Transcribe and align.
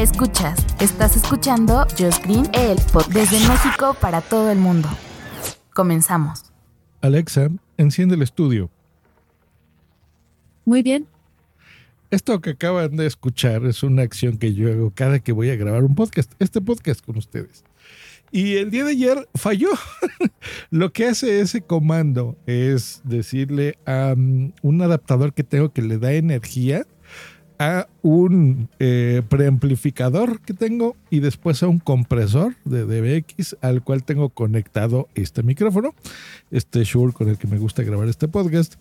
Escuchas, 0.00 0.66
estás 0.80 1.14
escuchando 1.14 1.86
Just 1.90 2.24
Green, 2.24 2.48
el 2.54 2.78
pod 2.90 3.04
desde 3.12 3.38
México 3.46 3.94
para 4.00 4.22
todo 4.22 4.50
el 4.50 4.56
mundo. 4.56 4.88
Comenzamos. 5.74 6.44
Alexa, 7.02 7.50
enciende 7.76 8.14
el 8.14 8.22
estudio. 8.22 8.70
Muy 10.64 10.82
bien. 10.82 11.06
Esto 12.10 12.40
que 12.40 12.48
acaban 12.48 12.96
de 12.96 13.04
escuchar 13.04 13.66
es 13.66 13.82
una 13.82 14.00
acción 14.00 14.38
que 14.38 14.54
yo 14.54 14.72
hago 14.72 14.90
cada 14.90 15.18
que 15.18 15.32
voy 15.32 15.50
a 15.50 15.56
grabar 15.56 15.84
un 15.84 15.94
podcast, 15.94 16.32
este 16.38 16.62
podcast 16.62 17.04
con 17.04 17.18
ustedes. 17.18 17.62
Y 18.32 18.56
el 18.56 18.70
día 18.70 18.84
de 18.84 18.92
ayer 18.92 19.28
falló. 19.34 19.68
Lo 20.70 20.94
que 20.94 21.08
hace 21.08 21.42
ese 21.42 21.60
comando 21.60 22.38
es 22.46 23.02
decirle 23.04 23.76
a 23.84 24.14
um, 24.16 24.52
un 24.62 24.80
adaptador 24.80 25.34
que 25.34 25.44
tengo 25.44 25.74
que 25.74 25.82
le 25.82 25.98
da 25.98 26.14
energía 26.14 26.86
a 27.60 27.86
un 28.00 28.70
eh, 28.78 29.20
preamplificador 29.28 30.40
que 30.40 30.54
tengo 30.54 30.96
y 31.10 31.20
después 31.20 31.62
a 31.62 31.68
un 31.68 31.78
compresor 31.78 32.56
de 32.64 32.86
DBX 32.86 33.58
al 33.60 33.84
cual 33.84 34.02
tengo 34.02 34.30
conectado 34.30 35.08
este 35.14 35.42
micrófono, 35.42 35.94
este 36.50 36.82
Shure 36.84 37.12
con 37.12 37.28
el 37.28 37.36
que 37.36 37.46
me 37.46 37.58
gusta 37.58 37.82
grabar 37.82 38.08
este 38.08 38.28
podcast. 38.28 38.76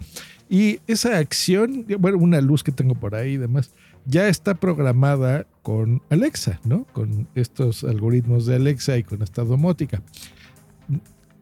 Y 0.48 0.80
esa 0.88 1.18
acción, 1.18 1.86
bueno, 2.00 2.20
una 2.20 2.40
luz 2.40 2.64
que 2.64 2.72
tengo 2.72 2.96
por 2.96 3.16
ahí 3.16 3.34
y 3.34 3.38
demás, 3.38 3.74
ya 4.06 4.30
está 4.30 4.56
programada 4.56 5.46
con 5.62 6.02
Alexa, 6.10 6.62
¿no? 6.64 6.86
Con 6.94 7.28
estos 7.36 7.84
algoritmos 7.84 8.46
de 8.46 8.56
Alexa 8.56 8.98
y 8.98 9.04
con 9.04 9.22
esta 9.22 9.44
domótica. 9.44 10.02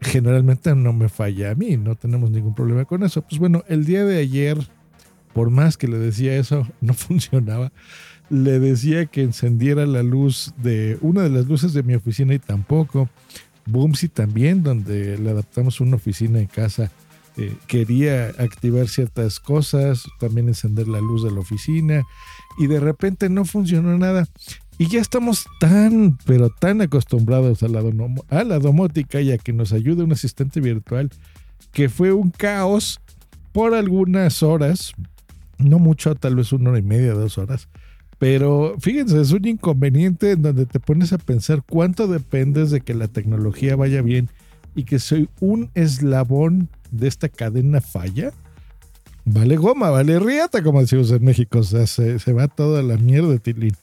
Generalmente 0.01 0.73
no 0.73 0.91
me 0.91 1.07
falla 1.07 1.51
a 1.51 1.55
mí, 1.55 1.77
no 1.77 1.93
tenemos 1.93 2.31
ningún 2.31 2.55
problema 2.55 2.85
con 2.85 3.03
eso. 3.03 3.21
Pues 3.21 3.37
bueno, 3.37 3.63
el 3.67 3.85
día 3.85 4.03
de 4.05 4.17
ayer 4.17 4.57
por 5.37 5.51
más 5.51 5.77
que 5.77 5.87
le 5.87 5.99
decía 5.99 6.35
eso, 6.35 6.67
no 6.81 6.95
funcionaba. 6.95 7.71
Le 8.31 8.59
decía 8.59 9.05
que 9.05 9.21
encendiera 9.21 9.85
la 9.85 10.01
luz 10.01 10.51
de 10.57 10.97
una 11.01 11.21
de 11.21 11.29
las 11.29 11.45
luces 11.45 11.73
de 11.73 11.83
mi 11.83 11.93
oficina 11.93 12.33
y 12.33 12.39
tampoco. 12.39 13.07
Boomsy 13.67 14.09
también, 14.09 14.63
donde 14.63 15.15
le 15.19 15.29
adaptamos 15.29 15.79
una 15.79 15.97
oficina 15.97 16.39
en 16.39 16.47
casa, 16.47 16.89
eh, 17.37 17.53
quería 17.67 18.29
activar 18.39 18.87
ciertas 18.87 19.39
cosas, 19.39 20.05
también 20.19 20.47
encender 20.47 20.87
la 20.87 21.01
luz 21.01 21.23
de 21.23 21.29
la 21.29 21.41
oficina 21.41 22.01
y 22.57 22.65
de 22.65 22.79
repente 22.79 23.29
no 23.29 23.45
funcionó 23.45 23.95
nada. 23.95 24.27
Y 24.79 24.87
ya 24.87 25.01
estamos 25.01 25.45
tan, 25.59 26.17
pero 26.25 26.49
tan 26.49 26.81
acostumbrados 26.81 27.61
a 27.61 27.67
la, 27.67 27.83
a 28.29 28.43
la 28.43 28.57
domótica 28.57 29.21
y 29.21 29.31
a 29.31 29.37
que 29.37 29.53
nos 29.53 29.71
ayude 29.71 30.03
un 30.03 30.13
asistente 30.13 30.61
virtual 30.61 31.11
que 31.73 31.89
fue 31.89 32.11
un 32.11 32.31
caos 32.31 32.99
por 33.51 33.73
algunas 33.73 34.43
horas, 34.43 34.93
no 35.57 35.79
mucho, 35.79 36.15
tal 36.15 36.35
vez 36.35 36.51
una 36.53 36.71
hora 36.71 36.79
y 36.79 36.83
media, 36.83 37.13
dos 37.13 37.37
horas. 37.37 37.69
Pero 38.19 38.75
fíjense, 38.79 39.21
es 39.21 39.31
un 39.31 39.47
inconveniente 39.47 40.31
en 40.31 40.41
donde 40.41 40.65
te 40.65 40.79
pones 40.79 41.13
a 41.13 41.17
pensar 41.17 41.63
cuánto 41.69 42.07
dependes 42.07 42.71
de 42.71 42.81
que 42.81 42.93
la 42.93 43.07
tecnología 43.07 43.75
vaya 43.75 44.01
bien 44.01 44.29
y 44.75 44.83
que 44.83 44.99
soy 44.99 45.29
un 45.39 45.69
eslabón 45.75 46.69
de 46.91 47.07
esta 47.07 47.29
cadena 47.29 47.81
falla. 47.81 48.31
Vale 49.25 49.57
goma, 49.57 49.89
vale 49.89 50.19
riata, 50.19 50.63
como 50.63 50.81
decimos 50.81 51.11
en 51.11 51.23
México. 51.25 51.59
O 51.59 51.63
sea, 51.63 51.85
se, 51.85 52.17
se 52.17 52.33
va 52.33 52.47
toda 52.47 52.81
la 52.81 52.97
mierda 52.97 53.37
Tilín. 53.37 53.75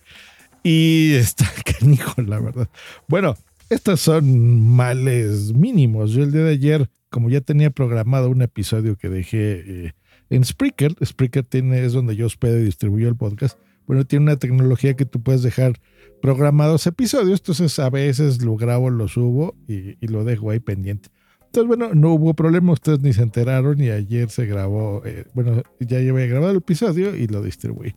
Y 0.63 1.13
está 1.13 1.47
canijo, 1.79 2.21
la 2.23 2.41
verdad. 2.41 2.69
Bueno, 3.07 3.37
estos 3.69 4.01
son 4.01 4.61
males 4.61 5.53
mínimos. 5.53 6.13
Yo 6.13 6.25
el 6.25 6.33
día 6.33 6.45
de 6.45 6.53
ayer, 6.53 6.91
como 7.11 7.31
ya 7.31 7.41
tenía 7.41 7.71
programado 7.71 8.31
un 8.31 8.43
episodio 8.43 8.97
que 8.97 9.09
dejé... 9.09 9.87
Eh, 9.87 9.95
en 10.31 10.45
Spreaker, 10.45 10.95
Spreaker 11.05 11.45
tiene, 11.45 11.85
es 11.85 11.93
donde 11.93 12.17
yo 12.17 12.27
hospedo 12.27 12.59
y 12.59 12.65
distribuyo 12.65 13.09
el 13.09 13.17
podcast. 13.17 13.59
Bueno, 13.87 14.07
tiene 14.07 14.25
una 14.25 14.37
tecnología 14.37 14.95
que 14.95 15.05
tú 15.05 15.23
puedes 15.23 15.43
dejar 15.43 15.79
programados 16.23 16.87
episodios, 16.87 17.41
entonces 17.41 17.79
a 17.79 17.91
veces 17.91 18.43
lo 18.43 18.57
grabo, 18.57 18.89
lo 18.89 19.09
subo 19.09 19.55
y, 19.69 20.07
lo 20.07 20.25
dejo 20.25 20.51
ahí 20.51 20.61
pendiente. 20.61 21.11
Entonces, 21.45 21.69
bueno, 21.69 21.95
no 21.95 22.15
hubo 22.15 22.35
problema, 22.35 22.73
ustedes 22.73 23.01
ni 23.01 23.13
se 23.13 23.23
enteraron 23.23 23.81
y 23.81 23.91
ayer 23.91 24.31
se 24.31 24.47
grabó, 24.47 25.03
eh, 25.05 25.27
bueno, 25.35 25.63
ya 25.79 26.01
llevé 26.01 26.27
grabado 26.27 26.53
el 26.53 26.59
episodio 26.59 27.15
y 27.15 27.29
lo 27.29 27.43
distribuí. 27.43 27.95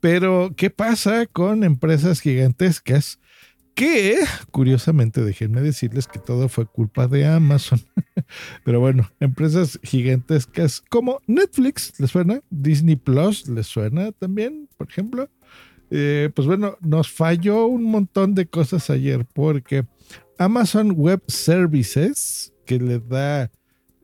Pero, 0.00 0.52
¿qué 0.56 0.70
pasa 0.70 1.26
con 1.26 1.64
empresas 1.64 2.20
gigantescas 2.20 3.18
que 3.76 4.24
curiosamente 4.50 5.22
déjenme 5.22 5.60
decirles 5.60 6.08
que 6.08 6.18
todo 6.18 6.48
fue 6.48 6.64
culpa 6.64 7.06
de 7.06 7.26
Amazon. 7.26 7.78
Pero 8.64 8.80
bueno, 8.80 9.08
empresas 9.20 9.78
gigantescas 9.82 10.80
como 10.80 11.20
Netflix, 11.26 11.92
¿les 12.00 12.10
suena? 12.10 12.40
Disney 12.48 12.96
Plus, 12.96 13.46
¿les 13.48 13.66
suena 13.66 14.12
también, 14.12 14.68
por 14.78 14.88
ejemplo? 14.88 15.28
Eh, 15.90 16.30
pues 16.34 16.48
bueno, 16.48 16.78
nos 16.80 17.12
falló 17.12 17.66
un 17.66 17.84
montón 17.84 18.34
de 18.34 18.46
cosas 18.46 18.88
ayer 18.88 19.26
porque 19.34 19.86
Amazon 20.38 20.92
Web 20.92 21.22
Services, 21.28 22.54
que 22.64 22.80
le 22.80 22.98
da 22.98 23.50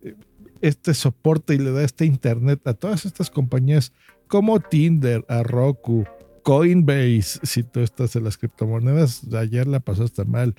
eh, 0.03 0.15
este 0.61 0.93
soporte 0.93 1.55
y 1.55 1.59
le 1.59 1.73
da 1.73 1.83
este 1.83 2.05
internet 2.05 2.61
a 2.67 2.75
todas 2.75 3.07
estas 3.07 3.31
compañías 3.31 3.93
como 4.29 4.61
Tinder, 4.61 5.25
a 5.29 5.43
Roku, 5.43 6.05
Coinbase, 6.43 7.41
si 7.43 7.63
tú 7.63 7.81
estás 7.81 8.17
en 8.17 8.25
las 8.25 8.39
criptomonedas, 8.39 9.23
ayer 9.35 9.67
la 9.67 9.81
pasaste 9.81 10.25
mal. 10.25 10.55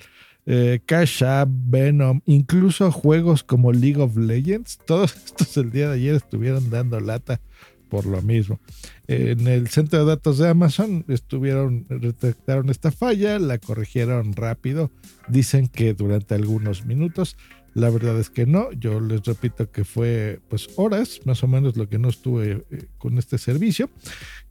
Eh, 0.46 0.80
Cash 0.84 1.24
App, 1.24 1.48
Venom, 1.50 2.20
incluso 2.26 2.92
juegos 2.92 3.42
como 3.42 3.72
League 3.72 4.00
of 4.00 4.16
Legends, 4.16 4.78
todos 4.86 5.14
estos 5.14 5.56
el 5.56 5.70
día 5.70 5.88
de 5.88 5.94
ayer 5.94 6.14
estuvieron 6.16 6.68
dando 6.70 7.00
lata 7.00 7.40
por 7.88 8.06
lo 8.06 8.20
mismo. 8.22 8.58
En 9.06 9.46
el 9.46 9.68
centro 9.68 10.00
de 10.00 10.04
datos 10.04 10.38
de 10.38 10.48
Amazon 10.48 11.04
estuvieron, 11.08 11.86
detectaron 11.88 12.68
esta 12.68 12.90
falla, 12.90 13.38
la 13.38 13.58
corrigieron 13.58 14.34
rápido, 14.34 14.90
dicen 15.28 15.68
que 15.68 15.94
durante 15.94 16.34
algunos 16.34 16.84
minutos, 16.86 17.36
la 17.74 17.90
verdad 17.90 18.18
es 18.18 18.30
que 18.30 18.46
no, 18.46 18.72
yo 18.72 19.00
les 19.00 19.24
repito 19.24 19.70
que 19.70 19.84
fue 19.84 20.40
pues 20.48 20.68
horas, 20.76 21.20
más 21.24 21.42
o 21.42 21.48
menos 21.48 21.76
lo 21.76 21.88
que 21.88 21.98
no 21.98 22.08
estuve 22.08 22.64
eh, 22.70 22.86
con 22.98 23.18
este 23.18 23.36
servicio 23.36 23.90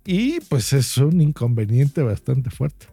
y 0.05 0.41
pues 0.41 0.73
es 0.73 0.97
un 0.97 1.21
inconveniente 1.21 2.01
bastante 2.03 2.49
fuerte. 2.49 2.87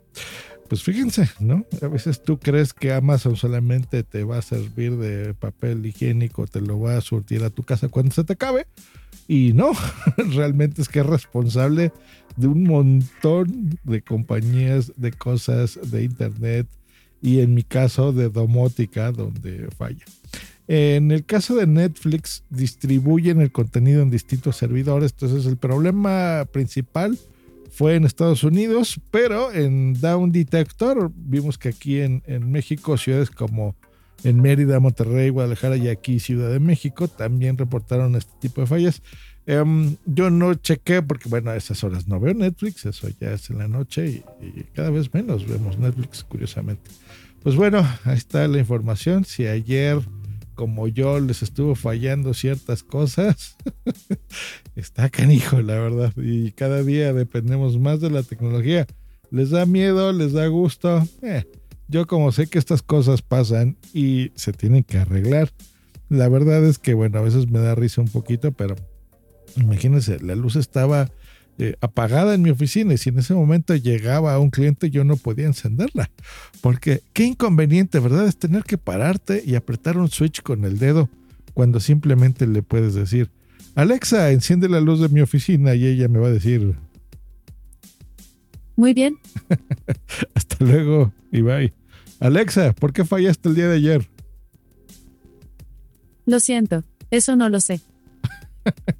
Pues 0.69 0.85
fíjense, 0.85 1.29
¿no? 1.41 1.67
A 1.83 1.89
veces 1.89 2.23
tú 2.23 2.39
crees 2.39 2.73
que 2.73 2.93
Amazon 2.93 3.35
solamente 3.35 4.05
te 4.05 4.23
va 4.23 4.39
a 4.39 4.43
servir 4.43 4.97
de 4.99 5.35
papel 5.35 5.85
higiénico, 5.85 6.47
te 6.47 6.61
lo 6.61 6.79
va 6.79 6.97
a 6.97 7.01
surtir 7.01 7.43
a 7.43 7.51
tu 7.51 7.65
casa 7.65 7.89
cuando 7.89 8.15
se 8.15 8.23
te 8.23 8.35
acabe. 8.35 8.69
Y 9.27 9.53
no, 9.53 9.73
realmente 10.17 10.81
es 10.81 10.89
que 10.89 11.01
es 11.01 11.07
responsable 11.07 11.93
de 12.37 12.47
un 12.47 12.63
montón 12.63 13.81
de 13.83 14.03
compañías, 14.03 14.93
de 14.97 15.11
cosas, 15.11 15.77
de 15.91 16.05
internet 16.05 16.69
y 17.21 17.41
en 17.41 17.53
mi 17.55 17.65
caso 17.65 18.13
de 18.13 18.29
domótica 18.29 19.11
donde 19.11 19.69
falla. 19.77 20.05
En 20.73 21.11
el 21.11 21.25
caso 21.25 21.57
de 21.57 21.67
Netflix, 21.67 22.45
distribuyen 22.49 23.41
el 23.41 23.51
contenido 23.51 24.03
en 24.03 24.11
distintos 24.11 24.55
servidores, 24.55 25.11
entonces 25.11 25.45
el 25.47 25.57
problema 25.57 26.47
principal 26.53 27.19
fue 27.73 27.97
en 27.97 28.05
Estados 28.05 28.45
Unidos, 28.45 29.01
pero 29.11 29.53
en 29.53 29.95
Down 29.95 30.31
Detector 30.31 31.11
vimos 31.13 31.59
que 31.59 31.71
aquí 31.71 31.99
en, 31.99 32.23
México, 32.53 32.97
ciudades 32.97 33.31
como 33.31 33.75
en 34.23 34.41
Mérida, 34.41 34.79
Monterrey, 34.79 35.31
Guadalajara 35.31 35.77
y 35.77 35.89
aquí 35.89 36.21
Ciudad 36.21 36.53
de 36.53 36.61
México 36.61 37.09
también 37.09 37.59
reportaron 37.59 38.15
este 38.15 38.31
tipo 38.39 38.61
de 38.61 38.69
fallas. 38.69 39.03
Em, 39.47 39.97
yo 40.07 40.31
no 40.31 40.55
chequé 40.55 41.03
porque, 41.03 41.29
bueno, 41.29 41.51
a 41.51 41.57
esas 41.57 41.83
horas 41.83 42.07
no 42.07 42.21
veo 42.21 42.33
Netflix, 42.33 42.87
eso 42.87 43.09
ya 43.21 43.33
es 43.33 43.51
en 43.51 43.59
la 43.59 43.67
noche 43.67 44.07
y, 44.07 44.47
y, 44.47 44.65
cada 44.73 44.91
vez 44.91 45.13
menos 45.13 45.49
vemos 45.49 45.81
Netflix, 45.81 46.23
curiosamente. 46.23 46.93
Pues 47.43 47.57
bueno, 47.57 47.85
ahí 48.05 48.17
está 48.17 48.47
la 48.47 48.59
información. 48.59 49.25
Si 49.25 49.49
ayer 49.49 49.99
como 50.61 50.89
yo 50.89 51.19
les 51.21 51.43
estuvo 51.43 51.75
fallando 51.75 52.35
ciertas 52.35 52.83
cosas, 52.83 53.57
está 54.77 55.09
canijo, 55.09 55.63
la 55.63 55.81
verdad. 55.81 56.13
Y 56.19 56.51
cada 56.51 56.83
día 56.83 57.15
dependemos 57.15 57.79
más 57.79 58.03
de 58.03 58.11
la 58.11 58.23
tecnología. 58.23 58.87
¿Les 59.31 59.49
da 59.49 59.65
miedo? 59.65 60.13
¿Les 60.13 60.35
da 60.35 60.47
gusto? 60.49 61.03
Eh, 61.23 61.51
yo 61.89 62.07
como 62.07 62.31
sé 62.31 62.47
que 62.47 62.59
estas 62.59 62.83
cosas 62.83 63.23
pasan 63.23 63.79
y 63.95 64.33
se 64.35 64.53
tienen 64.53 64.85
que 64.85 64.99
arreglar. 64.99 65.51
La 66.11 66.29
verdad 66.29 66.63
es 66.67 66.79
que, 66.79 66.93
bueno, 66.93 67.21
a 67.21 67.23
veces 67.23 67.51
me 67.51 67.61
da 67.61 67.75
risa 67.75 68.03
un 68.03 68.09
poquito, 68.09 68.53
pero 68.53 68.77
imagínense, 69.57 70.21
la 70.21 70.35
luz 70.35 70.57
estaba 70.57 71.11
eh, 71.61 71.77
apagada 71.83 72.35
en 72.35 72.41
mi 72.41 72.49
oficina 72.49 72.95
y 72.95 72.97
si 72.97 73.11
en 73.11 73.19
ese 73.19 73.35
momento 73.35 73.77
llegaba 73.77 74.39
un 74.39 74.49
cliente 74.49 74.89
yo 74.89 75.05
no 75.05 75.17
podía 75.17 75.45
encenderla. 75.45 76.11
Porque 76.63 77.03
qué 77.13 77.25
inconveniente, 77.25 77.99
¿verdad? 78.01 78.27
Es 78.27 78.39
tener 78.39 78.65
que 78.65 78.79
pararte 78.79 79.43
y 79.45 79.57
apretar 79.57 79.99
un 79.99 80.09
switch 80.09 80.41
con 80.41 80.65
el 80.65 80.79
dedo 80.79 81.11
cuando 81.53 81.79
simplemente 81.79 82.47
le 82.47 82.63
puedes 82.63 82.95
decir, 82.95 83.31
Alexa, 83.75 84.31
enciende 84.31 84.71
la 84.71 84.81
luz 84.81 85.01
de 85.01 85.11
mi 85.11 85.21
oficina 85.21 85.75
y 85.75 85.85
ella 85.85 86.09
me 86.09 86.19
va 86.19 86.29
a 86.29 86.33
decir... 86.33 86.77
Muy 88.77 88.95
bien. 88.95 89.19
Hasta 90.35 90.65
luego 90.65 91.13
y 91.31 91.43
bye. 91.43 91.75
Alexa, 92.21 92.73
¿por 92.73 92.95
qué 92.95 93.05
fallaste 93.05 93.51
el 93.51 93.55
día 93.55 93.69
de 93.69 93.77
ayer? 93.77 94.09
Lo 96.25 96.41
siento, 96.41 96.85
eso 97.11 97.37
no 97.37 97.51
lo 97.51 97.61
sé. 97.61 97.83